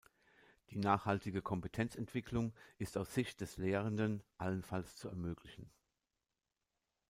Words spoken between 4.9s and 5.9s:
zu ermöglichen.